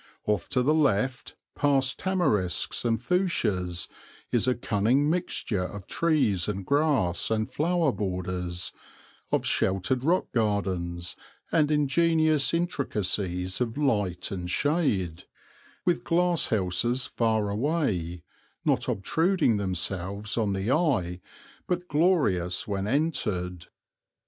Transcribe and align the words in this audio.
Off 0.25 0.49
to 0.49 0.63
the 0.63 0.73
left, 0.73 1.35
past 1.55 1.99
tamarisks 1.99 2.83
and 2.85 3.03
fuchsias, 3.03 3.87
is 4.31 4.47
a 4.47 4.55
cunning 4.55 5.07
mixture 5.07 5.61
of 5.61 5.85
trees 5.85 6.47
and 6.47 6.65
grass 6.65 7.29
and 7.29 7.51
flower 7.51 7.91
borders, 7.91 8.71
of 9.31 9.45
sheltered 9.45 10.03
rock 10.03 10.25
gardens 10.31 11.15
and 11.51 11.69
ingenious 11.69 12.51
intricacies 12.51 13.61
of 13.61 13.77
light 13.77 14.31
and 14.31 14.49
shade, 14.49 15.25
with 15.85 16.03
glasshouses 16.03 17.05
far 17.05 17.51
away, 17.51 18.23
not 18.65 18.89
obtruding 18.89 19.57
themselves 19.57 20.35
on 20.35 20.53
the 20.53 20.71
eye, 20.71 21.21
but 21.67 21.87
glorious 21.87 22.67
when 22.67 22.87
entered. 22.87 23.67